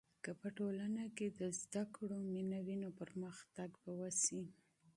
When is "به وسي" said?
3.83-4.43